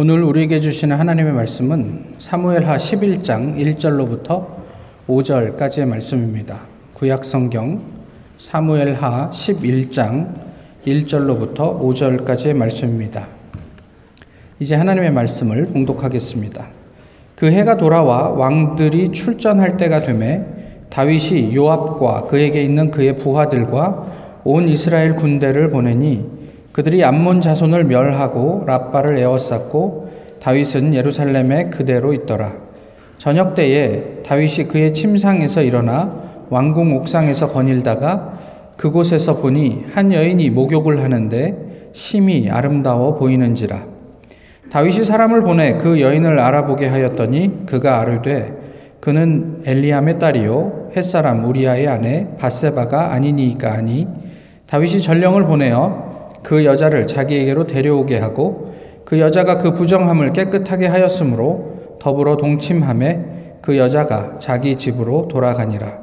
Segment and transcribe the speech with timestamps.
[0.00, 4.46] 오늘 우리에게 주시는 하나님의 말씀은 사무엘하 11장 1절로부터
[5.08, 6.60] 5절까지의 말씀입니다.
[6.94, 7.82] 구약 성경
[8.36, 10.34] 사무엘하 11장
[10.86, 13.26] 1절로부터 5절까지의 말씀입니다.
[14.60, 16.68] 이제 하나님의 말씀을 봉독하겠습니다.
[17.34, 20.44] 그 해가 돌아와 왕들이 출전할 때가 되매
[20.90, 26.37] 다윗이 요압과 그에게 있는 그의 부하들과 온 이스라엘 군대를 보내니
[26.78, 32.52] 그들이 암몬 자손을 멸하고 라빠를 에워쌌고 다윗은 예루살렘에 그대로 있더라.
[33.16, 36.14] 저녁 때에 다윗이 그의 침상에서 일어나
[36.50, 38.38] 왕궁 옥상에서 거닐다가
[38.76, 43.82] 그곳에서 보니 한 여인이 목욕을 하는데 심히 아름다워 보이는지라.
[44.70, 48.52] 다윗이 사람을 보내 그 여인을 알아보게 하였더니 그가 아르되
[49.00, 54.06] 그는 엘리암의 딸이요 햇사람 우리아의 아내 바세바가 아니니이까 하니
[54.68, 56.07] 다윗이 전령을 보내어
[56.48, 64.38] 그 여자를 자기에게로 데려오게 하고 그 여자가 그 부정함을 깨끗하게 하였으므로 더불어 동침함에 그 여자가
[64.38, 65.98] 자기 집으로 돌아가니라.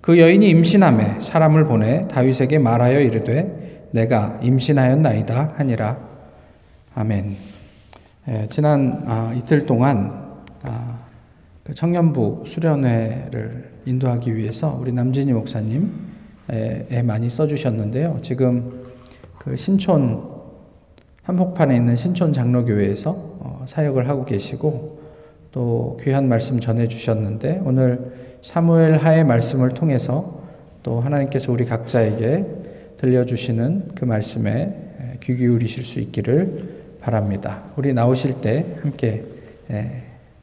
[0.00, 5.98] 그 여인이 임신함에 사람을 보내 다윗에게 말하여 이르되 내가 임신하였나이다 하니라.
[6.96, 7.36] 아멘.
[8.26, 10.32] 예, 지난 아, 이틀 동안
[10.64, 10.98] 아,
[11.62, 16.10] 그 청년부 수련회를 인도하기 위해서 우리 남진희 목사님
[16.52, 18.18] 에 많이 써주셨는데요.
[18.22, 18.79] 지금
[19.40, 20.22] 그 신촌
[21.22, 25.00] 한복판에 있는 신촌 장로교회에서 어, 사역을 하고 계시고
[25.50, 30.42] 또 귀한 말씀 전해 주셨는데 오늘 사무엘 하의 말씀을 통해서
[30.82, 32.44] 또 하나님께서 우리 각자에게
[32.98, 37.62] 들려주시는 그 말씀에 귀 기울이실 수 있기를 바랍니다.
[37.76, 39.24] 우리 나오실 때 함께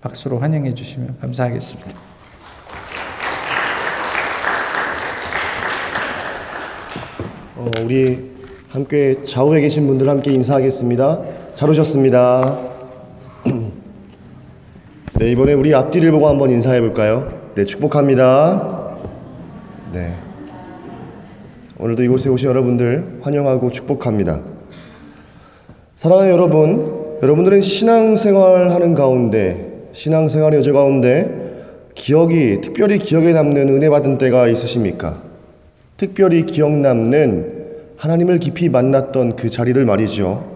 [0.01, 1.91] 박수로 환영해 주시면 감사하겠습니다.
[7.57, 8.36] 어, 우리
[8.69, 11.21] 함께 좌우에 계신 분들 함께 인사하겠습니다.
[11.55, 12.59] 잘 오셨습니다.
[15.19, 17.31] 네, 이번에 우리 앞뒤를 보고 한번 인사해 볼까요?
[17.55, 18.97] 네, 축복합니다.
[19.93, 20.15] 네.
[21.79, 24.41] 오늘도 이곳에 오신 여러분들 환영하고 축복합니다.
[25.95, 34.17] 사랑하는 여러분, 여러분들은 신앙생활 하는 가운데, 신앙생활의 여정 가운데 기억이, 특별히 기억에 남는 은혜 받은
[34.17, 35.21] 때가 있으십니까?
[35.95, 37.56] 특별히 기억 남는
[37.97, 40.55] 하나님을 깊이 만났던 그 자리를 말이죠.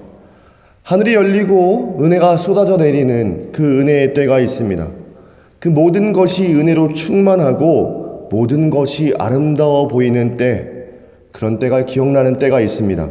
[0.83, 4.89] 하늘이 열리고 은혜가 쏟아져 내리는 그 은혜의 때가 있습니다.
[5.59, 10.67] 그 모든 것이 은혜로 충만하고 모든 것이 아름다워 보이는 때,
[11.31, 13.09] 그런 때가 기억나는 때가 있습니다.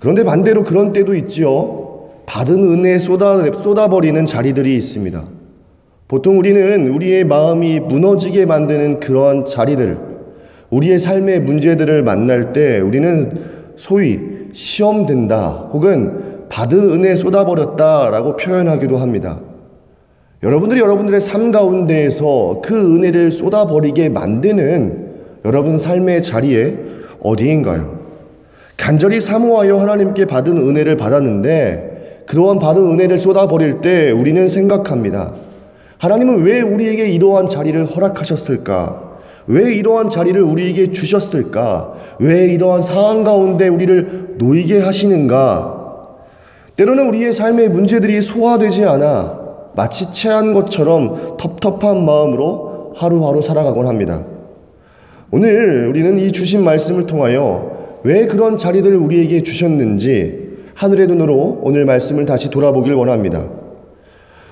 [0.00, 2.08] 그런데 반대로 그런 때도 있지요.
[2.26, 5.24] 받은 은혜 쏟아, 쏟아버리는 자리들이 있습니다.
[6.06, 10.07] 보통 우리는 우리의 마음이 무너지게 만드는 그러한 자리들,
[10.70, 13.32] 우리의 삶의 문제들을 만날 때 우리는
[13.76, 14.20] 소위
[14.52, 19.40] 시험된다 혹은 받은 은혜 쏟아버렸다라고 표현하기도 합니다.
[20.42, 25.08] 여러분들이 여러분들의 삶 가운데에서 그 은혜를 쏟아버리게 만드는
[25.44, 26.76] 여러분 삶의 자리에
[27.20, 27.98] 어디인가요?
[28.76, 35.34] 간절히 사모하여 하나님께 받은 은혜를 받았는데 그러한 받은 은혜를 쏟아버릴 때 우리는 생각합니다.
[35.98, 39.07] 하나님은 왜 우리에게 이러한 자리를 허락하셨을까?
[39.48, 41.94] 왜 이러한 자리를 우리에게 주셨을까?
[42.20, 45.76] 왜 이러한 상황 가운데 우리를 놓이게 하시는가?
[46.76, 49.38] 때로는 우리의 삶의 문제들이 소화되지 않아
[49.74, 54.24] 마치 체한 것처럼 텁텁한 마음으로 하루하루 살아가곤 합니다.
[55.30, 62.26] 오늘 우리는 이 주신 말씀을 통하여 왜 그런 자리들을 우리에게 주셨는지 하늘의 눈으로 오늘 말씀을
[62.26, 63.46] 다시 돌아보길 원합니다.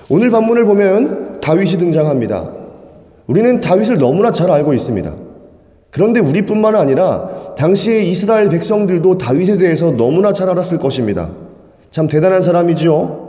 [0.09, 2.56] 오늘 본문을 보면 다윗이 등장합니다.
[3.27, 5.13] 우리는 다윗을 너무나 잘 알고 있습니다.
[5.91, 11.29] 그런데 우리뿐만 아니라 당시의 이스라엘 백성들도 다윗에 대해서 너무나 잘 알았을 것입니다.
[11.91, 13.27] 참 대단한 사람이죠.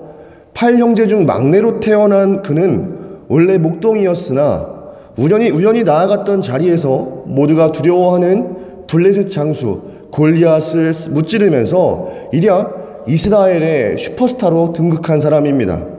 [0.55, 2.97] 팔 형제 중 막내로 태어난 그는
[3.29, 4.79] 원래 목동이었으나
[5.17, 15.98] 우연히 우연히 나아갔던 자리에서 모두가 두려워하는 블레셋 장수 골리앗을 무찌르면서 이략 이스라엘의 슈퍼스타로 등극한 사람입니다.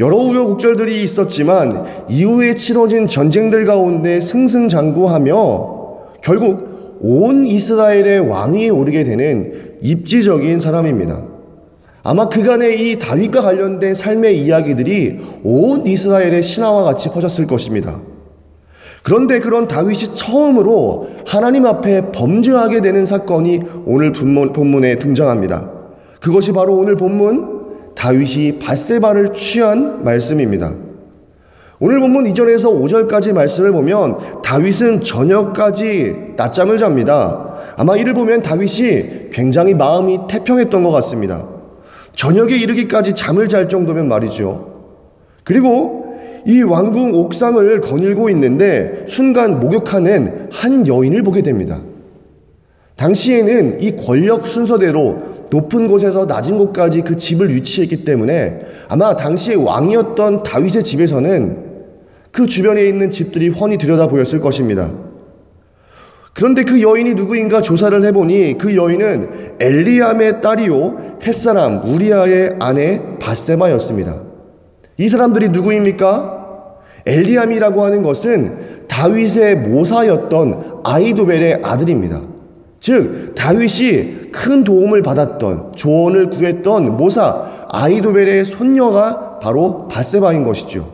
[0.00, 5.78] 여러 우여곡절들이 있었지만 이후에 치러진 전쟁들 가운데 승승장구하며
[6.22, 11.24] 결국 온 이스라엘의 왕위에 오르게 되는 입지적인 사람입니다.
[12.04, 18.00] 아마 그간의 이 다윗과 관련된 삶의 이야기들이 온 이스라엘의 신화와 같이 퍼졌을 것입니다.
[19.02, 25.70] 그런데 그런 다윗이 처음으로 하나님 앞에 범죄하게 되는 사건이 오늘 본문에 등장합니다.
[26.20, 27.57] 그것이 바로 오늘 본문
[27.98, 30.72] 다윗이 바세바를 취한 말씀입니다.
[31.80, 37.56] 오늘 본문 이전에서 5절까지 말씀을 보면 다윗은 저녁까지 낮잠을 잡니다.
[37.76, 41.46] 아마 이를 보면 다윗이 굉장히 마음이 태평했던 것 같습니다.
[42.14, 44.78] 저녁에 이르기까지 잠을 잘 정도면 말이죠.
[45.42, 46.16] 그리고
[46.46, 51.80] 이 왕궁 옥상을 거닐고 있는데 순간 목욕하는 한 여인을 보게 됩니다.
[52.96, 60.42] 당시에는 이 권력 순서대로 높은 곳에서 낮은 곳까지 그 집을 위치했기 때문에 아마 당시에 왕이었던
[60.42, 61.68] 다윗의 집에서는
[62.32, 64.90] 그 주변에 있는 집들이 훤히 들여다 보였을 것입니다.
[66.34, 74.22] 그런데 그 여인이 누구인가 조사를 해보니 그 여인은 엘리암의 딸이요 햇사람 우리아의 아내 바세바였습니다.
[74.98, 76.36] 이 사람들이 누구입니까?
[77.06, 82.22] 엘리암이라고 하는 것은 다윗의 모사였던 아이도벨의 아들입니다.
[82.88, 90.90] 즉 다윗이 큰 도움을 받았던 조언을 구했던 모사 아이도벨의 손녀가 바로 바세바인 것이죠.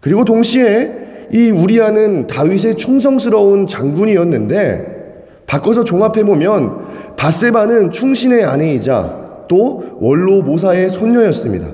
[0.00, 10.40] 그리고 동시에 이 우리아는 다윗의 충성스러운 장군이었는데 바꿔서 종합해 보면 바세바는 충신의 아내이자 또 원로
[10.40, 11.66] 모사의 손녀였습니다.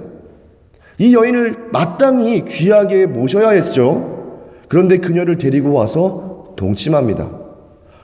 [0.98, 4.48] 이 여인을 마땅히 귀하게 모셔야 했죠.
[4.66, 7.30] 그런데 그녀를 데리고 와서 동침합니다.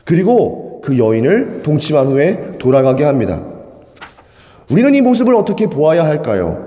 [0.04, 3.42] 그리고 그 여인을 동침한 후에 돌아가게 합니다.
[4.70, 6.64] 우리는 이 모습을 어떻게 보아야 할까요?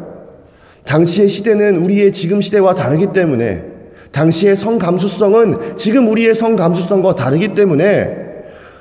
[0.83, 3.63] 당시의 시대는 우리의 지금 시대와 다르기 때문에
[4.11, 8.17] 당시의 성감수성은 지금 우리의 성감수성과 다르기 때문에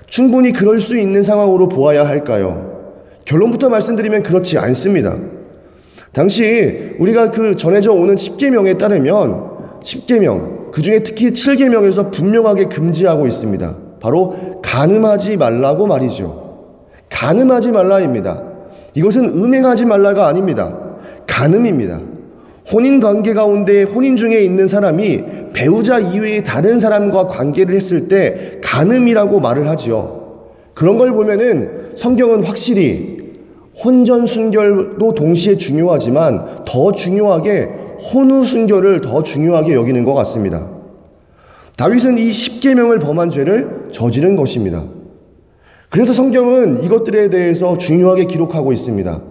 [0.09, 2.97] 충분히 그럴 수 있는 상황으로 보아야 할까요?
[3.25, 5.19] 결론부터 말씀드리면 그렇지 않습니다.
[6.13, 13.88] 당시 우리가 그 전해져 오는 10계명에 따르면 10계명 그 중에 특히 7계명에서 분명하게 금지하고 있습니다.
[14.01, 16.49] 바로 간음하지 말라고 말이죠.
[17.11, 18.43] 간음하지 말라입니다.
[18.95, 20.77] 이것은 음행하지 말라가 아닙니다.
[21.27, 22.01] 간음입니다.
[22.71, 25.25] 혼인 관계 가운데 혼인 중에 있는 사람이
[25.55, 30.19] 배우자 이외의 다른 사람과 관계를 했을 때 간음이라고 말을 하지요.
[30.75, 33.19] 그런 걸 보면은 성경은 확실히
[33.83, 37.71] 혼전 순결도 동시에 중요하지만 더 중요하게
[38.13, 40.69] 혼후 순결을 더 중요하게 여기는 것 같습니다.
[41.79, 44.85] 다윗은 이 십계명을 범한 죄를 저지른 것입니다.
[45.91, 49.23] 그래서 성경은 이것들에 대해서 중요하게 기록하고 있습니다.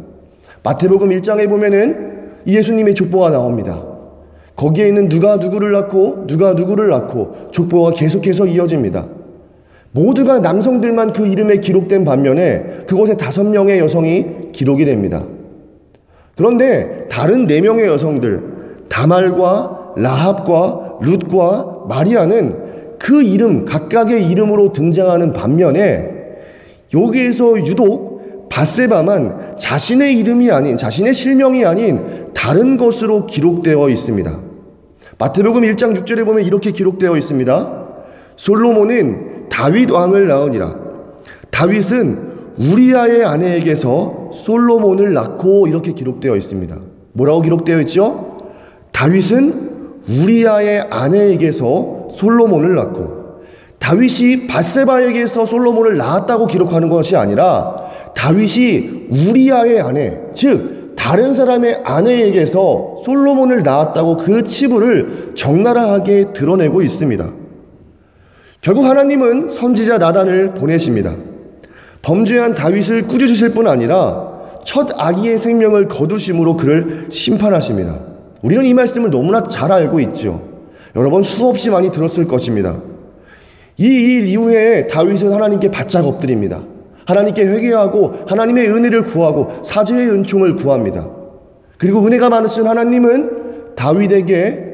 [0.63, 3.83] 마태복음 1장에 보면은 예수님의 족보가 나옵니다.
[4.55, 9.07] 거기에 있는 누가 누구를 낳고 누가 누구를 낳고 족보가 계속해서 이어집니다.
[9.91, 15.25] 모두가 남성들만 그 이름에 기록된 반면에 그곳에 다섯 명의 여성이 기록이 됩니다.
[16.37, 26.09] 그런데 다른 네 명의 여성들 다말과 라합과 룻과 마리아는 그 이름 각각의 이름으로 등장하는 반면에
[26.93, 34.39] 여기에서 유독 바세바만 자신의 이름이 아닌 자신의 실명이 아닌 다른 것으로 기록되어 있습니다.
[35.19, 37.87] 마태복음 1장 6절에 보면 이렇게 기록되어 있습니다.
[38.35, 40.75] 솔로몬은 다윗 왕을 낳으니라.
[41.49, 42.27] 다윗은
[42.59, 46.79] 우리아의 아내에게서 솔로몬을 낳고 이렇게 기록되어 있습니다.
[47.13, 48.37] 뭐라고 기록되어 있죠?
[48.91, 49.66] 다윗은
[50.07, 53.17] 우리아의 아내에게서 솔로몬을 낳고
[53.79, 57.75] 다윗이 바세바에게서 솔로몬을 낳았다고 기록하는 것이 아니라
[58.15, 67.31] 다윗이 우리아의 아내, 즉 다른 사람의 아내에게서 솔로몬을 낳았다고 그 치부를 적나라하게 드러내고 있습니다.
[68.61, 71.13] 결국 하나님은 선지자 나단을 보내십니다.
[72.01, 74.27] 범죄한 다윗을 꾸짖으실 뿐 아니라
[74.65, 78.06] 첫 아기의 생명을 거두심으로 그를 심판하십니다.
[78.41, 80.41] 우리는 이 말씀을 너무나 잘 알고 있죠.
[80.95, 82.81] 여러 번 수없이 많이 들었을 것입니다.
[83.77, 86.61] 이 일 이후에 다윗은 하나님께 바짝 엎드립니다.
[87.05, 91.07] 하나님께 회개하고 하나님의 은혜를 구하고 사죄의 은총을 구합니다.
[91.77, 94.65] 그리고 은혜가 많으신 하나님은 다윗에게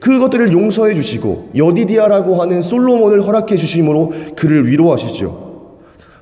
[0.00, 5.50] 그것들을 용서해 주시고 여디디아라고 하는 솔로몬을 허락해 주심으로 그를 위로하시죠.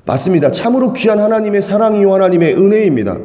[0.05, 0.51] 맞습니다.
[0.51, 3.17] 참으로 귀한 하나님의 사랑이요 하나님의 은혜입니다.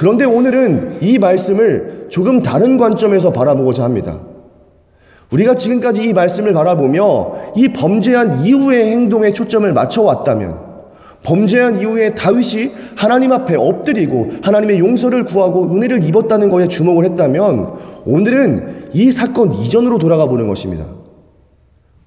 [0.00, 4.18] 그런데 오늘은 이 말씀을 조금 다른 관점에서 바라보고자 합니다.
[5.30, 10.58] 우리가 지금까지 이 말씀을 바라보며 이 범죄한 이후의 행동에 초점을 맞춰왔다면
[11.22, 17.74] 범죄한 이후에 다윗이 하나님 앞에 엎드리고 하나님의 용서를 구하고 은혜를 입었다는 것에 주목을 했다면
[18.06, 20.86] 오늘은 이 사건 이전으로 돌아가 보는 것입니다.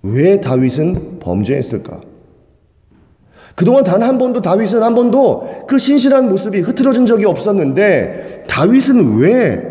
[0.02, 2.02] 왜 다윗은 범죄했을까?
[3.56, 9.62] 그동안 단 한 번도 다윗은 한 번도 그 신실한 모습이 흐트러진 적이 없었는데 다윗은 왜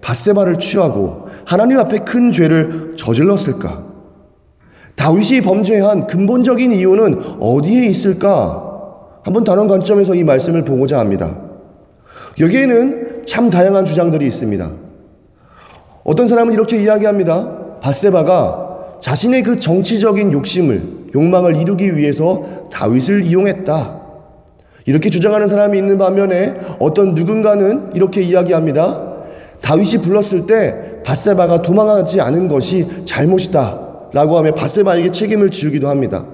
[0.00, 3.84] 바세바를 취하고 하나님 앞에 큰 죄를 저질렀을까?
[4.96, 8.62] 다윗이 범죄한 근본적인 이유는 어디에 있을까?
[9.22, 11.40] 한번 다른 관점에서 이 말씀을 보고자 합니다.
[12.38, 14.70] 여기에는 참 다양한 주장들이 있습니다.
[16.04, 17.80] 어떤 사람은 이렇게 이야기합니다.
[17.80, 22.42] 바세바가 자신의 그 정치적인 욕심을 욕망을 이루기 위해서
[22.72, 24.00] 다윗을 이용했다.
[24.86, 29.14] 이렇게 주장하는 사람이 있는 반면에 어떤 누군가는 이렇게 이야기합니다.
[29.60, 33.80] 다윗이 불렀을 때 바세바가 도망하지 않은 것이 잘못이다.
[34.12, 36.26] 라고 하며 바세바에게 책임을 지우기도 합니다.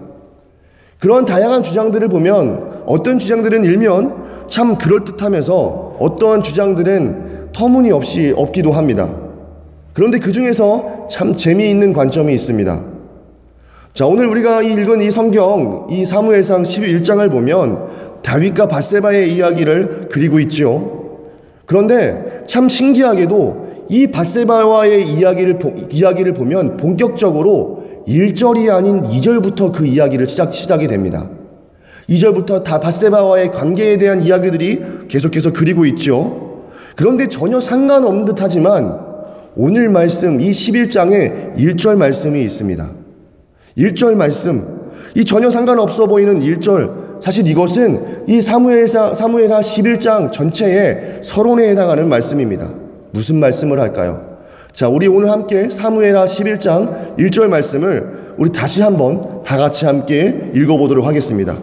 [0.98, 9.10] 그런 다양한 주장들을 보면 어떤 주장들은 일면 참 그럴듯하면서 어떠한 주장들은 터무니없이 없기도 합니다.
[9.92, 12.89] 그런데 그 중에서 참 재미있는 관점이 있습니다.
[13.92, 17.86] 자, 오늘 우리가 읽은 이 성경, 이 사무엘상 11장을 보면
[18.22, 21.00] 다윗과 바세바의 이야기를 그리고 있지요.
[21.66, 25.58] 그런데 참 신기하게도 이 바세바와의 이야기를,
[25.90, 31.28] 이야기를 보면 본격적으로 1절이 아닌 2절부터 그 이야기를 시작, 시작이 됩니다.
[32.08, 36.64] 2절부터 다 바세바와의 관계에 대한 이야기들이 계속해서 그리고 있죠.
[36.94, 39.00] 그런데 전혀 상관없는 듯 하지만
[39.56, 42.99] 오늘 말씀, 이 11장에 1절 말씀이 있습니다.
[43.80, 44.80] 1절 말씀,
[45.14, 52.70] 이 전혀 상관없어 보이는 1절, 사실 이것은 이 사무엘사, 사무엘하 11장 전체의 서론에 해당하는 말씀입니다.
[53.12, 54.38] 무슨 말씀을 할까요?
[54.72, 61.06] 자, 우리 오늘 함께 사무엘하 11장 1절 말씀을 우리 다시 한번 다 같이 함께 읽어보도록
[61.06, 61.56] 하겠습니다.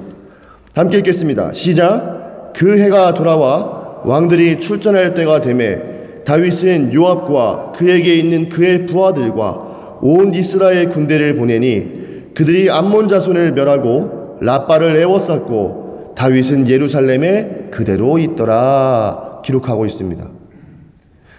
[0.74, 1.54] 함께 읽겠습니다.
[1.54, 2.54] 시작.
[2.56, 5.80] 그 해가 돌아와 왕들이 출전할 때가 되매
[6.26, 11.97] 다윗은 요압과 그에게 있는 그의 부하들과 온 이스라엘 군대를 보내니
[12.38, 20.24] 그들이 암몬 자손을 멸하고 라빠를 에워쌌고 다윗은 예루살렘에 그대로 있더라 기록하고 있습니다.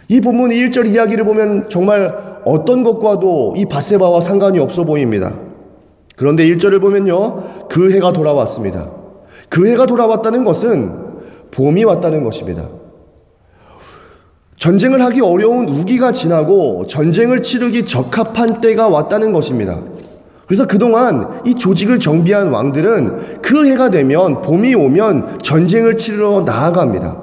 [0.08, 5.36] 이 본문 1절 이야기를 보면 정말 어떤 것과도 이 바세바와 상관이 없어 보입니다.
[6.16, 7.68] 그런데 1절을 보면요.
[7.68, 8.90] 그 해가 돌아왔습니다.
[9.48, 10.96] 그 해가 돌아왔다는 것은
[11.52, 12.68] 봄이 왔다는 것입니다.
[14.56, 19.80] 전쟁을 하기 어려운 우기가 지나고 전쟁을 치르기 적합한 때가 왔다는 것입니다.
[20.48, 27.22] 그래서 그동안 이 조직을 정비한 왕들은 그 해가 되면 봄이 오면 전쟁을 치르러 나아갑니다.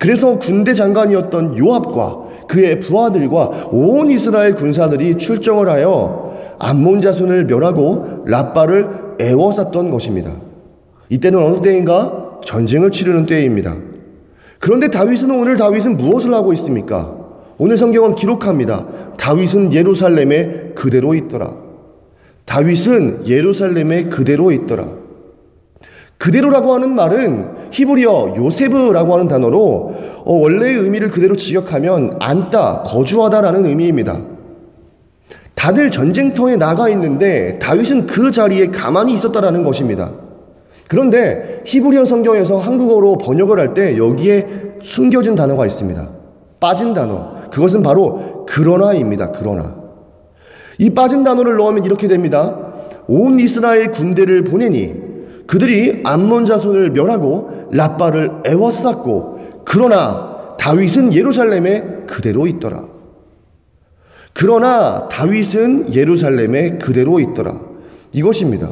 [0.00, 2.18] 그래서 군대 장관이었던 요압과
[2.48, 8.88] 그의 부하들과 온 이스라엘 군사들이 출정을 하여 암몬 자손을 멸하고 라빠를
[9.20, 10.32] 애워쌌던 것입니다.
[11.10, 12.38] 이때는 어느 때인가?
[12.44, 13.76] 전쟁을 치르는 때입니다.
[14.58, 17.14] 그런데 다윗은 오늘 다윗은 무엇을 하고 있습니까?
[17.58, 18.86] 오늘 성경은 기록합니다.
[19.18, 21.63] 다윗은 예루살렘에 그대로 있더라.
[22.44, 24.88] 다윗은 예루살렘에 그대로 있더라.
[26.18, 34.20] 그대로라고 하는 말은 히브리어 요세브라고 하는 단어로 어, 원래의 의미를 그대로 직역하면 앉다, 거주하다라는 의미입니다.
[35.54, 40.12] 다들 전쟁터에 나가 있는데 다윗은 그 자리에 가만히 있었다라는 것입니다.
[40.88, 44.46] 그런데 히브리어 성경에서 한국어로 번역을 할 때 여기에
[44.82, 46.08] 숨겨진 단어가 있습니다.
[46.60, 47.48] 빠진 단어.
[47.50, 49.32] 그것은 바로 그러나입니다.
[49.32, 49.83] 그러나.
[50.78, 52.56] 이 빠진 단어를 넣으면 이렇게 됩니다.
[53.06, 54.94] 온 이스라엘 군대를 보내니
[55.46, 62.84] 그들이 암몬 자손을 멸하고 라빠를 애워쌌고 그러나 다윗은 예루살렘에 그대로 있더라.
[64.32, 67.60] 그러나 다윗은 예루살렘에 그대로 있더라.
[68.12, 68.70] 이것입니다.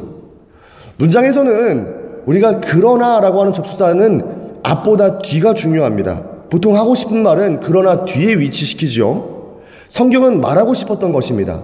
[0.97, 4.21] 문장에서는 우리가 그러나라고 하는 접수사는
[4.63, 6.23] 앞보다 뒤가 중요합니다.
[6.49, 9.59] 보통 하고 싶은 말은 그러나 뒤에 위치시키죠.
[9.87, 11.63] 성경은 말하고 싶었던 것입니다.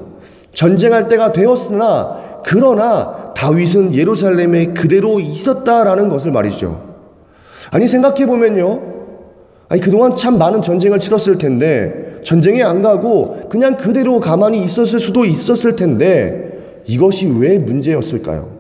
[0.54, 6.90] 전쟁할 때가 되었으나 그러나 다윗은 예루살렘에 그대로 있었다라는 것을 말이죠.
[7.72, 8.82] 아니 생각해 보면요.
[9.70, 15.26] 아니 그동안 참 많은 전쟁을 치렀을 텐데 전쟁에 안 가고 그냥 그대로 가만히 있었을 수도
[15.26, 18.58] 있었을 텐데 이것이 왜 문제였을까요?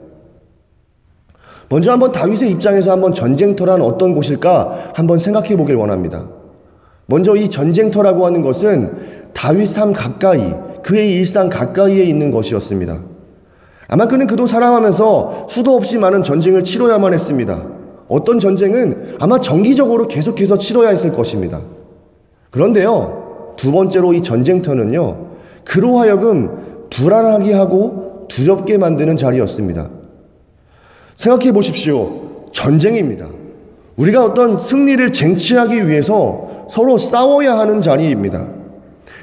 [1.69, 6.27] 먼저 한번 다윗의 입장에서 한번 전쟁터란 어떤 곳일까 한번 생각해 보길 원합니다.
[7.05, 10.53] 먼저 이 전쟁터라고 하는 것은 다윗 삶 가까이,
[10.89, 13.03] 그의 일상 가까이에 있는 것이었습니다.
[13.89, 17.63] 아마 그는 그도 살아가면서 수도 없이 많은 전쟁을 치러야만 했습니다.
[18.07, 21.61] 어떤 전쟁은 아마 정기적으로 계속해서 치러야 했을 것입니다.
[22.49, 25.27] 그런데요, 두 번째로 이 전쟁터는요,
[25.63, 29.91] 그로 하여금 불안하게 하고 두렵게 만드는 자리였습니다.
[31.13, 32.47] 생각해 보십시오.
[32.51, 33.27] 전쟁입니다.
[33.95, 38.58] 우리가 어떤 승리를 쟁취하기 위해서 서로 싸워야 하는 자리입니다.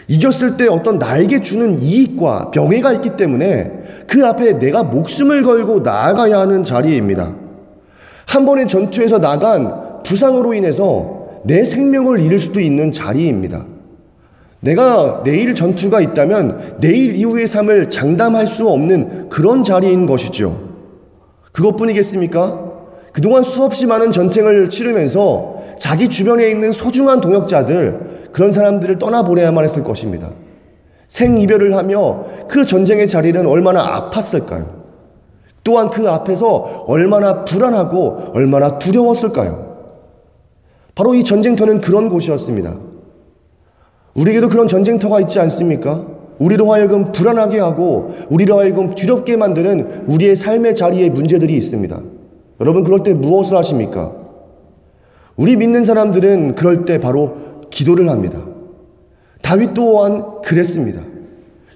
[0.09, 3.73] 이겼을 때 어떤 나에게 주는 이익과 병해가 있기 때문에
[4.07, 7.35] 그 앞에 내가 목숨을 걸고 나아가야 하는 자리입니다.
[8.27, 13.65] 한 번의 전투에서 나간 부상으로 인해서 내 생명을 잃을 수도 있는 자리입니다.
[14.61, 20.67] 내가 내일 전투가 있다면 내일 이후의 삶을 장담할 수 없는 그런 자리인 것이죠.
[21.53, 22.67] 그것뿐이겠습니까?
[23.13, 30.31] 그동안 수없이 많은 전쟁을 치르면서 자기 주변에 있는 소중한 동역자들, 그런 사람들을 떠나보내야만 했을 것입니다.
[31.09, 34.66] 생이별을 하며 그 전쟁의 자리는 얼마나 아팠을까요?
[35.64, 39.78] 또한 그 앞에서 얼마나 불안하고 얼마나 두려웠을까요?
[40.95, 42.78] 바로 이 전쟁터는 그런 곳이었습니다.
[44.16, 46.05] 우리에게도 그런 전쟁터가 있지 않습니까?
[46.38, 52.02] 우리로 하여금 불안하게 하고 우리로 하여금 두렵게 만드는 우리의 삶의 자리에 문제들이 있습니다.
[52.61, 54.12] 여러분 그럴 때 무엇을 하십니까?
[55.37, 58.45] 우리 믿는 사람들은 그럴 때 바로 기도를 합니다.
[59.43, 61.01] 다윗 또한 그랬습니다.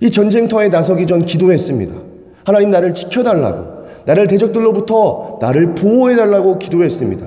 [0.00, 1.94] 이 전쟁터에 나서기 전 기도했습니다.
[2.44, 7.26] 하나님 나를 지켜달라고, 나를 대적들로부터 나를 보호해달라고 기도했습니다.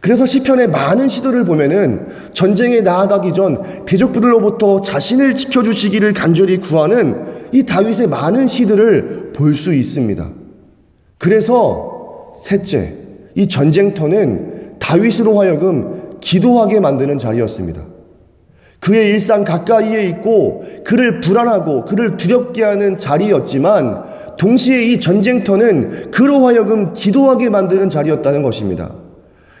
[0.00, 8.06] 그래서 시편의 많은 시들을 보면은 전쟁에 나아가기 전 대적들로부터 자신을 지켜주시기를 간절히 구하는 이 다윗의
[8.06, 10.30] 많은 시들을 볼 수 있습니다.
[11.18, 12.94] 그래서 셋째,
[13.34, 17.82] 이 전쟁터는 다윗으로 하여금 기도하게 만드는 자리였습니다.
[18.80, 24.04] 그의 일상 가까이에 있고 그를 불안하고 그를 두렵게 하는 자리였지만
[24.38, 28.94] 동시에 이 전쟁터는 그로 하여금 기도하게 만드는 자리였다는 것입니다.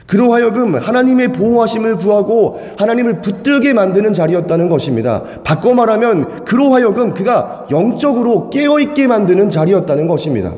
[0.06, 5.22] 그로 하여금 하나님의 보호하심을 구하고 하나님을 붙들게 만드는 자리였다는 것입니다.
[5.44, 10.52] 바꿔 말하면 그로 하여금 그가 영적으로 깨어있게 만드는 자리였다는 것입니다.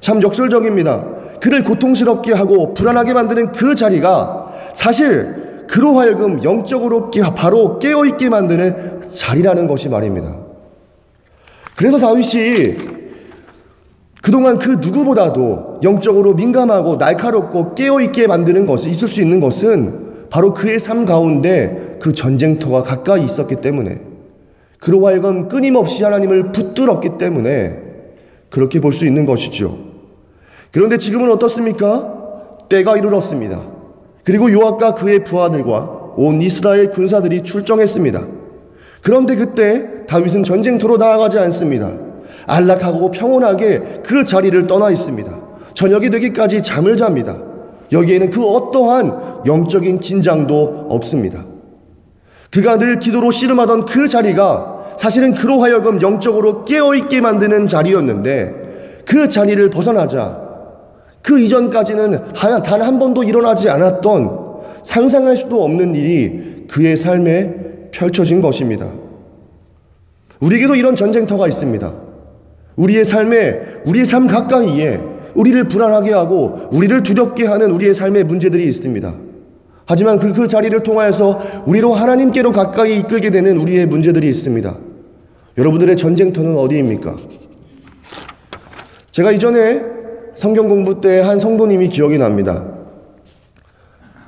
[0.00, 1.04] 참 역설적입니다.
[1.40, 4.37] 그를 고통스럽게 하고 불안하게 만드는 그 자리가
[4.78, 10.36] 사실 그로 하여금 영적으로 바로 깨어있게 만드는 자리라는 것이 말입니다.
[11.74, 12.76] 그래서 다윗이
[14.22, 20.78] 그동안 그 누구보다도 영적으로 민감하고 날카롭고 깨어있게 만드는 것이 있을 수 있는 것은 바로 그의
[20.78, 24.00] 삶 가운데 그 전쟁터가 가까이 있었기 때문에
[24.78, 27.80] 그로 하여금 끊임없이 하나님을 붙들었기 때문에
[28.48, 29.76] 그렇게 볼 수 있는 것이죠.
[30.70, 32.14] 그런데 지금은 어떻습니까?
[32.68, 33.77] 때가 이르렀습니다.
[34.28, 38.26] 그리고 요압과 그의 부하들과 온 이스라엘 군사들이 출정했습니다.
[39.00, 41.94] 그런데 그때 다윗은 전쟁터로 나아가지 않습니다.
[42.46, 45.34] 안락하고 평온하게 그 자리를 떠나 있습니다.
[45.72, 47.38] 저녁이 되기까지 잠을 잡니다.
[47.90, 51.46] 여기에는 그 어떠한 영적인 긴장도 없습니다.
[52.50, 59.70] 그가 늘 기도로 씨름하던 그 자리가 사실은 그로 하여금 영적으로 깨어있게 만드는 자리였는데 그 자리를
[59.70, 60.47] 벗어나자
[61.22, 64.48] 그 이전까지는 단 한 번도 일어나지 않았던
[64.82, 68.90] 상상할 수도 없는 일이 그의 삶에 펼쳐진 것입니다.
[70.40, 71.92] 우리에게도 이런 전쟁터가 있습니다.
[72.76, 75.00] 우리의 삶에, 우리의 삶 가까이에
[75.34, 79.14] 우리를 불안하게 하고 우리를 두렵게 하는 우리의 삶의 문제들이 있습니다.
[79.86, 84.78] 하지만 그, 그 자리를 통하여서 우리로 하나님께로 가까이 이끌게 되는 우리의 문제들이 있습니다.
[85.56, 87.16] 여러분들의 전쟁터는 어디입니까?
[89.10, 89.97] 제가 이전에
[90.38, 92.64] 성경 공부 때 한 성도님이 기억이 납니다.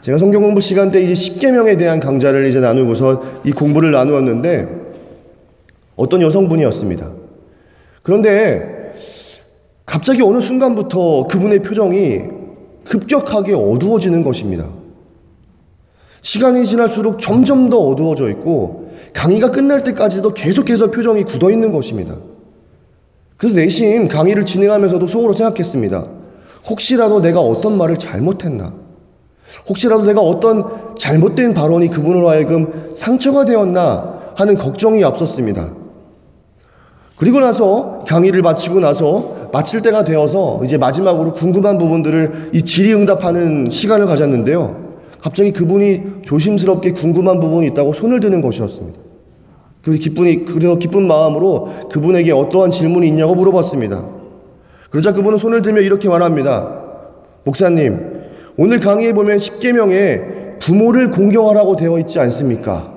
[0.00, 4.68] 제가 성경 공부 시간 때 이제 10계명에 대한 강좌를 이제 나누고서 이 공부를 나누었는데
[5.94, 7.12] 어떤 여성분이었습니다.
[8.02, 8.92] 그런데
[9.86, 12.22] 갑자기 어느 순간부터 그분의 표정이
[12.86, 14.68] 급격하게 어두워지는 것입니다.
[16.22, 22.16] 시간이 지날수록 점점 더 어두워져 있고 강의가 끝날 때까지도 계속해서 표정이 굳어 있는 것입니다.
[23.40, 26.06] 그래서 내심 강의를 진행하면서도 속으로 생각했습니다.
[26.68, 28.74] 혹시라도 내가 어떤 말을 잘못했나?
[29.66, 35.72] 혹시라도 내가 어떤 잘못된 발언이 그분으로 하여금 상처가 되었나 하는 걱정이 앞섰습니다.
[37.16, 44.04] 그리고 나서 강의를 마치고 나서 마칠 때가 되어서 이제 마지막으로 궁금한 부분들을 이 질의응답하는 시간을
[44.04, 44.90] 가졌는데요.
[45.22, 49.09] 갑자기 그분이 조심스럽게 궁금한 부분이 있다고 손을 드는 것이었습니다.
[49.82, 54.04] 그 기쁜이 그래서 기쁜 마음으로 그분에게 어떠한 질문이 있냐고 물어봤습니다.
[54.90, 56.80] 그러자 그분은 손을 들며 이렇게 말합니다.
[57.44, 58.20] 목사님,
[58.56, 62.92] 오늘 강의에 보면 10계명에 부모를 공경하라고 되어 있지 않습니까?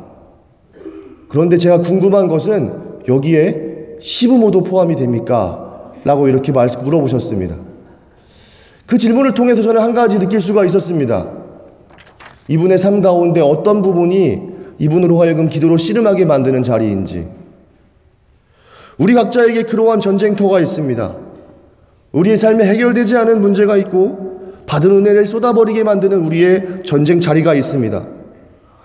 [1.29, 2.73] 그런데 제가 궁금한 것은
[3.07, 5.93] 여기에 시부모도 포함이 됩니까?
[6.03, 7.55] 라고 이렇게 물어보셨습니다.
[8.85, 11.31] 그 질문을 통해서 저는 한 가지 느낄 수가 있었습니다.
[12.49, 14.52] 이분의 삶 가운데 어떤 부분이
[14.83, 17.25] 이분으로 하여금 기도로 씨름하게 만드는 자리인지.
[18.97, 21.15] 우리 각자에게 그러한 전쟁터가 있습니다.
[22.11, 24.33] 우리의 삶에 해결되지 않은 문제가 있고
[24.65, 28.05] 받은 은혜를 쏟아버리게 만드는 우리의 전쟁 자리가 있습니다.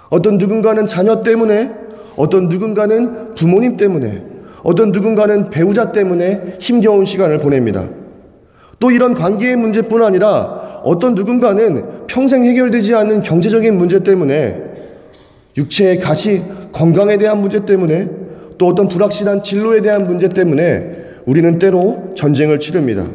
[0.08, 1.72] 어떤 누군가는 자녀 때문에,
[2.16, 4.22] 어떤 누군가는 부모님 때문에,
[4.62, 7.88] 어떤 누군가는 배우자 때문에 힘겨운 시간을 보냅니다.
[8.78, 14.67] 또 이런 관계의 문제뿐 아니라 어떤 누군가는 평생 해결되지 않는 경제적인 문제 때문에
[15.58, 16.42] 육체의 가시,
[16.72, 18.08] 건강에 대한 문제 때문에
[18.56, 23.06] 또 어떤 불확실한 진로에 대한 문제 때문에 우리는 때로 전쟁을 치릅니다.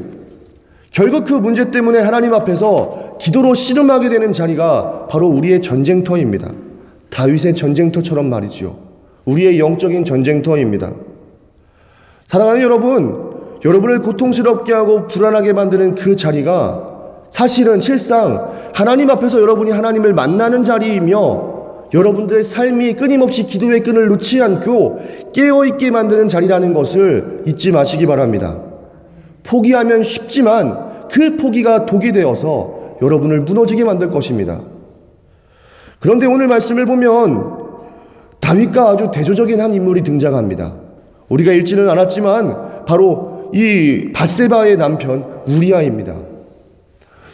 [0.91, 6.51] 결국 그 문제 때문에 하나님 앞에서 기도로 씨름하게 되는 자리가 바로 우리의 전쟁터입니다.
[7.09, 8.77] 다윗의 전쟁터처럼 말이지요.
[9.25, 10.93] 우리의 영적인 전쟁터입니다.
[12.27, 13.31] 사랑하는 여러분,
[13.65, 16.91] 여러분을 고통스럽게 하고 불안하게 만드는 그 자리가
[17.29, 21.52] 사실은 실상 하나님 앞에서 여러분이 하나님을 만나는 자리이며
[21.93, 24.99] 여러분들의 삶이 끊임없이 기도의 끈을 놓지 않고
[25.33, 28.59] 깨어있게 만드는 자리라는 것을 잊지 마시기 바랍니다.
[29.43, 34.61] 포기하면 쉽지만 그 포기가 독이 되어서 여러분을 무너지게 만들 것입니다.
[35.99, 37.63] 그런데 오늘 말씀을 보면
[38.39, 40.75] 다윗과 아주 대조적인 한 인물이 등장합니다.
[41.29, 46.15] 우리가 읽지는 않았지만 바로 이 바세바의 남편 우리아입니다.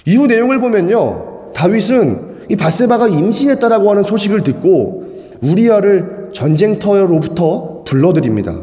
[0.06, 1.52] 이후 내용을 보면요.
[1.54, 5.06] 다윗은 이 바세바가 임신했다라고 하는 소식을 듣고
[5.42, 8.60] 우리아를 전쟁터로부터 불러들입니다.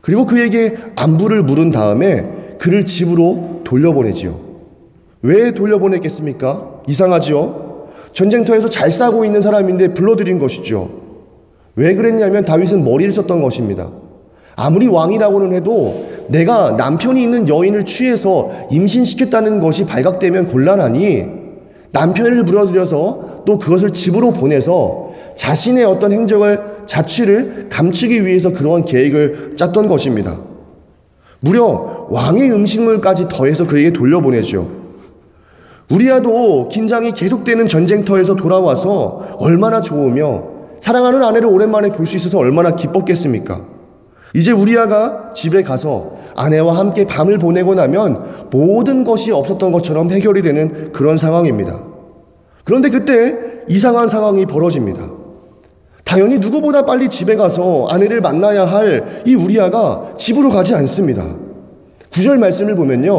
[0.00, 4.38] 그리고 그에게 안부를 물은 다음에 그를 집으로 돌려보내지요.
[5.22, 6.82] 왜 돌려보냈겠습니까?
[6.88, 7.88] 이상하지요?
[8.12, 10.90] 전쟁터에서 잘 싸고 있는 사람인데 불러들인 것이죠.
[11.74, 13.90] 왜 그랬냐면 다윗은 머리를 썼던 것입니다.
[14.54, 21.45] 아무리 왕이라고는 해도 내가 남편이 있는 여인을 취해서 임신시켰다는 것이 발각되면 곤란하니
[21.96, 29.88] 남편을 불러들여서 또 그것을 집으로 보내서 자신의 어떤 행적을 자취를 감추기 위해서 그러한 계획을 짰던
[29.88, 30.38] 것입니다.
[31.40, 34.70] 무려 왕의 음식물까지 더해서 그에게 돌려보내죠.
[35.90, 40.44] 우리야도 긴장이 계속되는 전쟁터에서 돌아와서 얼마나 좋으며
[40.80, 43.64] 사랑하는 아내를 오랜만에 볼 수 있어서 얼마나 기뻤겠습니까?
[44.34, 50.92] 이제 우리아가 집에 가서 아내와 함께 밤을 보내고 나면 모든 것이 없었던 것처럼 해결이 되는
[50.92, 51.82] 그런 상황입니다.
[52.64, 53.36] 그런데 그때
[53.68, 55.10] 이상한 상황이 벌어집니다.
[56.04, 61.26] 당연히 누구보다 빨리 집에 가서 아내를 만나야 할 이 우리아가 집으로 가지 않습니다.
[62.12, 63.10] 구절 말씀을 보면요.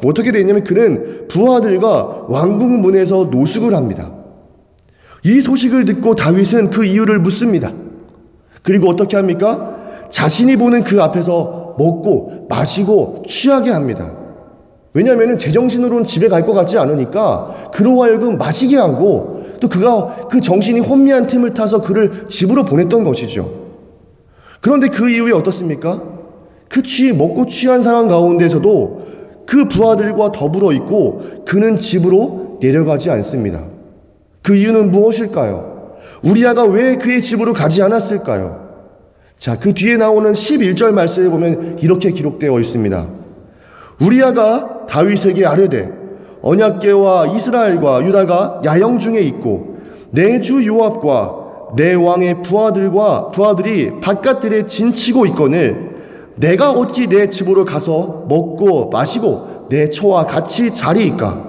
[0.00, 4.12] 뭐 어떻게 되냐면 그는 부하들과 왕궁 문에서 노숙을 합니다.
[5.24, 7.72] 이 소식을 듣고 다윗은 그 이유를 묻습니다.
[8.62, 9.74] 그리고 어떻게 합니까?
[10.08, 14.12] 자신이 보는 그 앞에서 먹고 마시고 취하게 합니다.
[14.94, 20.80] 왜냐하면 제정신으로는 집에 갈 것 같지 않으니까 그로 하여금 마시게 하고 또 그가 그 정신이
[20.80, 23.50] 혼미한 틈을 타서 그를 집으로 보냈던 것이죠.
[24.60, 26.02] 그런데 그 이후에 어떻습니까?
[26.68, 29.06] 그 취, 먹고 취한 상황 가운데서도
[29.46, 33.64] 그 부하들과 더불어 있고 그는 집으로 내려가지 않습니다.
[34.42, 35.96] 그 이유는 무엇일까요?
[36.22, 38.67] 우리아가 왜 그의 집으로 가지 않았을까요?
[39.38, 43.08] 자, 그 뒤에 나오는 11절 말씀을 보면 이렇게 기록되어 있습니다.
[44.00, 45.92] 우리아가 다윗에게 아뢰되
[46.42, 49.78] 언약계와 이스라엘과 유다가 야영 중에 있고
[50.10, 51.46] 내 주 요압과
[51.76, 55.96] 내 왕의 부하들과 부하들이 바깥들에 진치고 있거늘
[56.36, 61.44] 내가 어찌 내 집으로 가서 먹고 마시고 내 처와 같이 자리이까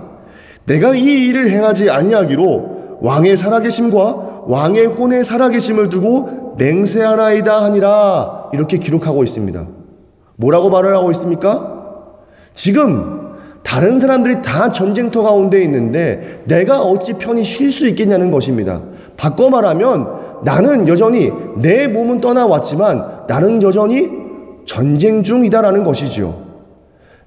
[0.65, 9.23] 내가 이 일을 행하지 아니하기로 왕의 살아계심과 왕의 혼의 살아계심을 두고 맹세하나이다 하니라 이렇게 기록하고
[9.23, 9.67] 있습니다.
[10.35, 11.79] 뭐라고 말을 하고 있습니까?
[12.53, 13.29] 지금
[13.63, 18.81] 다른 사람들이 다 전쟁터 가운데 있는데 내가 어찌 편히 쉴 수 있겠냐는 것입니다.
[19.17, 20.07] 바꿔 말하면
[20.43, 24.09] 나는 여전히 내 몸은 떠나왔지만 나는 여전히
[24.65, 26.48] 전쟁 중이다라는 것이지요.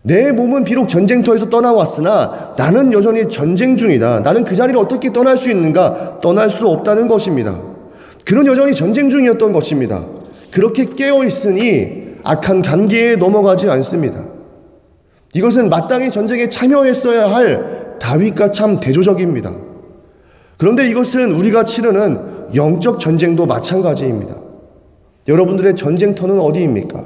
[0.03, 4.21] 내 몸은 비록 전쟁터에서 떠나왔으나 나는 여전히 전쟁 중이다.
[4.21, 6.19] 나는 그 자리를 어떻게 떠날 수 있는가?
[6.21, 7.61] 떠날 수 없다는 것입니다.
[8.25, 10.05] 그는 여전히 전쟁 중이었던 것입니다.
[10.51, 14.25] 그렇게 깨어 있으니 악한 관계에 넘어가지 않습니다.
[15.35, 19.55] 이것은 마땅히 전쟁에 참여했어야 할 다윗과 참 대조적입니다.
[20.59, 24.37] 그런데 이것은 우리가 치르는 영적 전쟁도 마찬가지입니다.
[25.29, 27.05] 여러분들의 전쟁터는 어디입니까?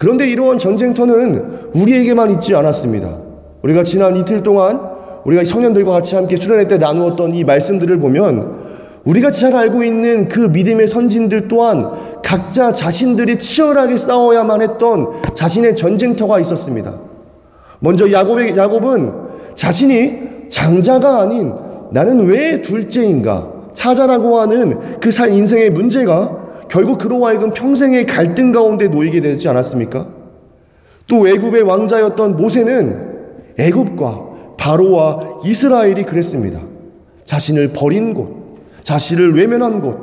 [0.00, 3.18] 그런데 이러한 전쟁터는 우리에게만 있지 않았습니다.
[3.60, 4.80] 우리가 지난 이틀 동안
[5.26, 8.60] 우리가 청년들과 같이 함께 수련회 때 나누었던 이 말씀들을 보면
[9.04, 11.90] 우리가 잘 알고 있는 그 믿음의 선진들 또한
[12.24, 16.98] 각자 자신들이 치열하게 싸워야만 했던 자신의 전쟁터가 있었습니다.
[17.80, 19.12] 먼저 야곱의, 야곱은
[19.54, 21.52] 자신이 장자가 아닌
[21.90, 26.38] 나는 왜 둘째인가 찾아라고 하는 그 인생의 문제가
[26.70, 30.06] 결국 그로 하여금 평생의 갈등 가운데 놓이게 되지 않았습니까?
[31.08, 33.10] 또 애굽의 왕자였던 모세는
[33.58, 36.60] 애굽과 바로와 이스라엘이 그랬습니다.
[37.24, 39.98] 자신을 버린 곳, 자신을 외면한 곳.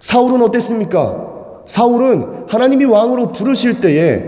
[0.00, 1.32] 사울은 어땠습니까?
[1.66, 4.22] 사울은 하나님이 왕으로 부르실 때에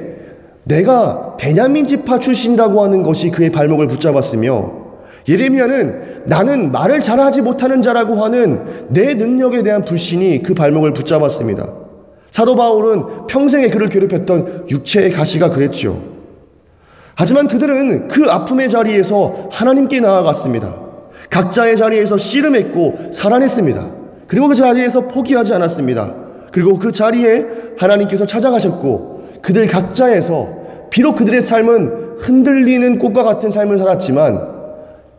[0.64, 4.85] 내가 베냐민 지파 출신이라고 하는 것이 그의 발목을 붙잡았으며
[5.28, 11.72] 예레미야는 나는 말을 잘하지 못하는 자라고 하는 내 능력에 대한 불신이 그 발목을 붙잡았습니다.
[12.30, 16.02] 사도 바울은 평생에 그를 괴롭혔던 육체의 가시가 그랬죠.
[17.14, 20.76] 하지만 그들은 그 아픔의 자리에서 하나님께 나아갔습니다.
[21.30, 23.90] 각자의 자리에서 씨름했고 살아냈습니다.
[24.28, 26.14] 그리고 그 자리에서 포기하지 않았습니다.
[26.52, 27.46] 그리고 그 자리에
[27.78, 30.48] 하나님께서 찾아가셨고 그들 각자에서
[30.90, 34.55] 비록 그들의 삶은 흔들리는 꽃과 같은 삶을 살았지만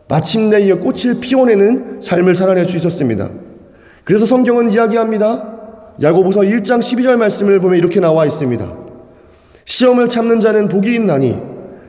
[0.08, 3.30] 마침내 이 꽃을 피워내는 삶을 살아낼 수 있었습니다.
[4.04, 5.56] 그래서 성경은 이야기합니다.
[6.00, 8.72] 야고보서 1장 12절 말씀을 보면 이렇게 나와 있습니다.
[9.64, 11.38] 시험을 참는 자는 복이 있나니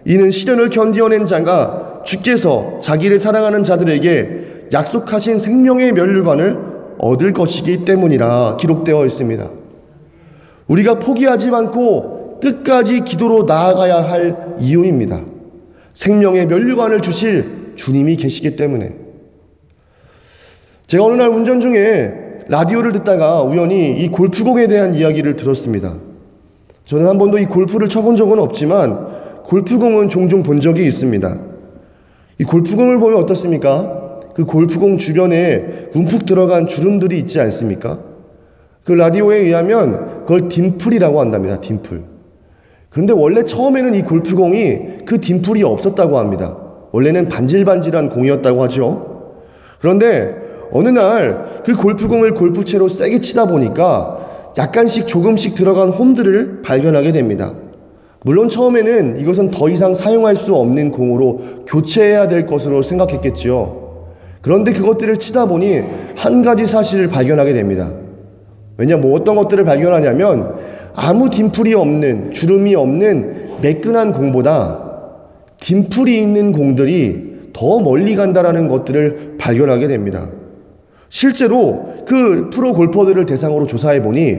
[0.05, 6.57] 이는 시련을 견디어낸 자가 주께서 자기를 사랑하는 자들에게 약속하신 생명의 면류관을
[6.97, 9.49] 얻을 것이기 때문이라 기록되어 있습니다.
[10.67, 15.21] 우리가 포기하지 않고 끝까지 기도로 나아가야 할 이유입니다.
[15.93, 18.93] 생명의 면류관을 주실 주님이 계시기 때문에.
[20.87, 22.13] 제가 어느 날 운전 중에
[22.49, 25.97] 라디오를 듣다가 우연히 이 골프공에 대한 이야기를 들었습니다.
[26.85, 31.39] 저는 한 번도 이 골프를 쳐본 적은 없지만 골프공은 종종 본 적이 있습니다.
[32.39, 34.19] 이 골프공을 보면 어떻습니까?
[34.33, 37.99] 그 골프공 주변에 움푹 들어간 주름들이 있지 않습니까?
[38.83, 41.61] 그 라디오에 의하면 그걸 딤플이라고 한답니다.
[41.61, 42.03] 딤플.
[42.89, 46.68] 그런데 원래 처음에는 이 골프공이 그 딤플이 없었다고 합니다.
[46.91, 49.33] 원래는 반질반질한 공이었다고 하죠.
[49.79, 50.35] 그런데
[50.71, 57.53] 어느 날 그 골프공을 골프채로 세게 치다 보니까 약간씩 조금씩 들어간 홈들을 발견하게 됩니다.
[58.23, 64.07] 물론 처음에는 이것은 더 이상 사용할 수 없는 공으로 교체해야 될 것으로 생각했겠지요.
[64.41, 65.83] 그런데 그것들을 치다 보니
[66.17, 67.91] 한 가지 사실을 발견하게 됩니다.
[68.77, 70.55] 왜냐, 뭐 어떤 것들을 발견하냐면
[70.95, 74.88] 아무 딤플이 없는, 주름이 없는 매끈한 공보다
[75.61, 80.29] 딤플이 있는 공들이 더 멀리 간다라는 것들을 발견하게 됩니다.
[81.09, 84.37] 실제로 그 프로 골퍼들을 대상으로 조사해 보니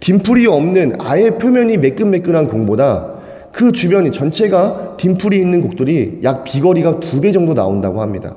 [0.00, 3.14] 딤플이 없는 아예 표면이 매끈매끈한 공보다
[3.52, 8.36] 그 주변이 전체가 딤플이 있는 곡들이 약 비거리가 두 배 정도 나온다고 합니다.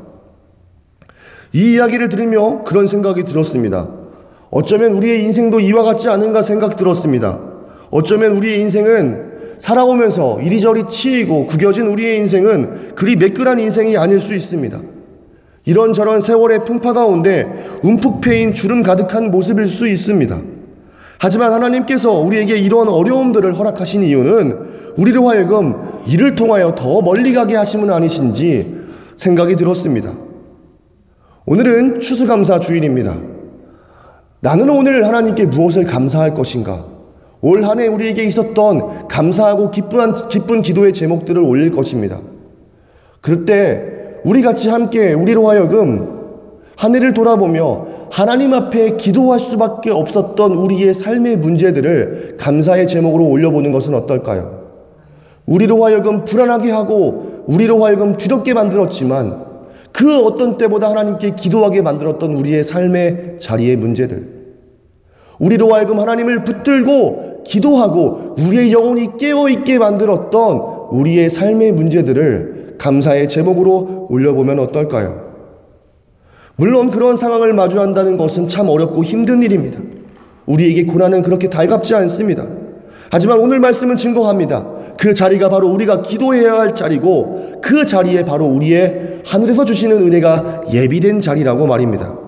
[1.53, 3.89] 이 이야기를 들으며 그런 생각이 들었습니다.
[4.49, 7.39] 어쩌면 우리의 인생도 이와 같지 않은가 생각 들었습니다.
[7.89, 9.26] 어쩌면 우리의 인생은
[9.59, 14.79] 살아오면서 이리저리 치이고 구겨진 우리의 인생은 그리 매끈한 인생이 아닐 수 있습니다.
[15.65, 20.41] 이런저런 세월의 풍파 가운데 움푹 패인 주름 가득한 모습일 수 있습니다.
[21.19, 25.75] 하지만 하나님께서 우리에게 이런 어려움들을 허락하신 이유는 우리로 하여금
[26.07, 28.77] 이를 통하여 더 멀리 가게 하심은 아니신지
[29.15, 30.13] 생각이 들었습니다.
[31.45, 33.17] 오늘은 추수감사 주일입니다.
[34.39, 36.96] 나는 오늘 하나님께 무엇을 감사할 것인가?
[37.41, 42.19] 올 한 해 우리에게 있었던 감사하고 기쁜, 기쁜 기도의 제목들을 올릴 것입니다.
[43.21, 43.83] 그럴 때
[44.23, 46.17] 우리 같이 함께 우리로 하여금
[46.75, 54.65] 하늘을 돌아보며 하나님 앞에 기도할 수밖에 없었던 우리의 삶의 문제들을 감사의 제목으로 올려보는 것은 어떨까요?
[55.45, 59.45] 우리로 하여금 불안하게 하고 우리로 하여금 두렵게 만들었지만
[59.91, 64.36] 그 어떤 때보다 하나님께 기도하게 만들었던 우리의 삶의 자리의 문제들.
[65.39, 74.59] 우리로 하여금 하나님을 붙들고 기도하고 우리의 영혼이 깨어있게 만들었던 우리의 삶의 문제들을 감사의 제목으로 올려보면
[74.59, 75.27] 어떨까요?
[76.55, 79.79] 물론 그런 상황을 마주한다는 것은 참 어렵고 힘든 일입니다.
[80.47, 82.47] 우리에게 고난은 그렇게 달갑지 않습니다.
[83.11, 84.67] 하지만 오늘 말씀은 증거합니다.
[84.97, 91.21] 그 자리가 바로 우리가 기도해야 할 자리고 그 자리에 바로 우리의 하늘에서 주시는 은혜가 예비된
[91.21, 92.26] 자리라고 말입니다.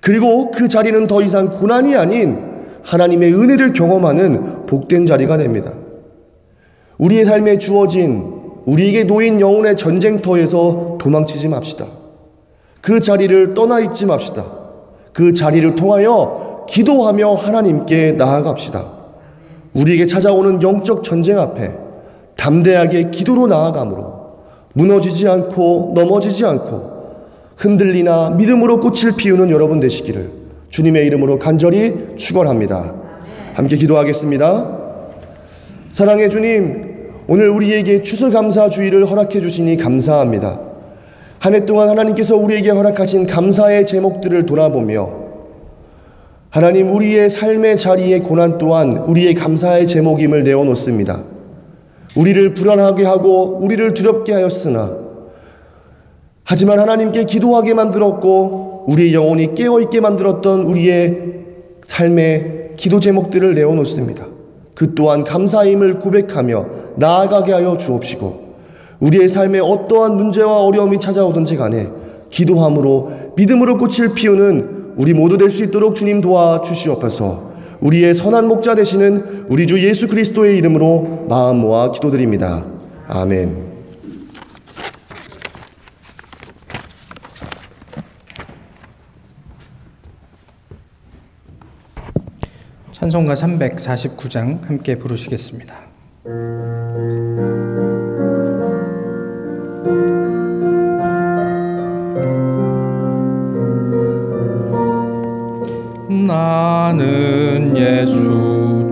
[0.00, 2.38] 그리고 그 자리는 더 이상 고난이 아닌
[2.82, 5.72] 하나님의 은혜를 경험하는 복된 자리가 됩니다.
[6.98, 11.86] 우리의 삶에 주어진 우리에게 놓인 영혼의 전쟁터에서 도망치지 맙시다.
[12.80, 14.46] 그 자리를 떠나 있지 맙시다.
[15.12, 19.00] 그 자리를 통하여 기도하며 하나님께 나아갑시다.
[19.74, 21.74] 우리에게 찾아오는 영적 전쟁 앞에
[22.36, 24.20] 담대하게 기도로 나아감으로
[24.72, 26.99] 무너지지 않고 넘어지지 않고
[27.60, 30.30] 흔들리나 믿음으로 꽃을 피우는 여러분 되시기를
[30.70, 32.94] 주님의 이름으로 간절히 축원합니다.
[33.52, 34.78] 함께 기도하겠습니다.
[35.90, 40.60] 사랑의 주님, 오늘 우리에게 추수감사 주의를 허락해 주시니 감사합니다.
[41.38, 45.10] 한 해 동안 하나님께서 우리에게 허락하신 감사의 제목들을 돌아보며
[46.48, 51.24] 하나님 우리의 삶의 자리의 고난 또한 우리의 감사의 제목임을 내어놓습니다.
[52.16, 55.09] 우리를 불안하게 하고 우리를 두렵게 하였으나
[56.50, 61.22] 하지만 하나님께 기도하게 만들었고 우리의 영혼이 깨어있게 만들었던 우리의
[61.86, 64.26] 삶의 기도 제목들을 내어놓습니다.
[64.74, 68.50] 그 또한 감사임을 고백하며 나아가게 하여 주옵시고
[68.98, 71.88] 우리의 삶에 어떠한 문제와 어려움이 찾아오든지 간에
[72.30, 77.50] 기도함으로 믿음으로 꽃을 피우는 우리 모두 될 수 있도록 주님 도와 주시옵소서.
[77.80, 82.64] 우리의 선한 목자 되시는 우리 주 예수 그리스도의 이름으로 마음 모아 기도드립니다.
[83.06, 83.69] 아멘.
[93.00, 95.74] 찬송가 349장 함께 부르시겠습니다.
[106.26, 108.59] 나는 예수